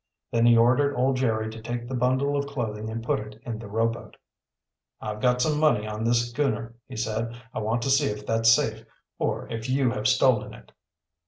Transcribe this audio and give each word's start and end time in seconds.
Then 0.31 0.47
he 0.47 0.57
ordered 0.57 0.95
old 0.95 1.17
Jerry 1.17 1.47
to 1.51 1.61
take 1.61 1.87
the 1.87 1.93
bundle 1.93 2.35
of 2.35 2.47
clothing 2.47 2.89
and 2.89 3.03
put 3.03 3.19
it 3.19 3.39
in 3.45 3.59
the 3.59 3.67
rowboat. 3.67 4.17
"I've 4.99 5.21
got 5.21 5.43
some 5.43 5.59
money 5.59 5.85
on 5.85 6.03
this 6.05 6.31
schooner," 6.31 6.73
he 6.87 6.95
said. 6.95 7.39
"I 7.53 7.59
want 7.59 7.83
to 7.83 7.91
see 7.91 8.07
if 8.07 8.25
that's 8.25 8.49
safe, 8.51 8.83
or 9.19 9.47
if 9.49 9.69
you 9.69 9.91
have 9.91 10.07
stolen 10.07 10.55
it." 10.55 10.71